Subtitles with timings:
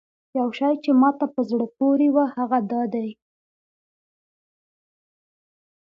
[0.37, 3.09] یو شی چې ماته په زړه پورې و هغه دا دی.